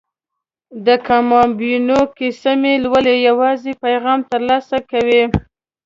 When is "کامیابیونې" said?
1.07-1.99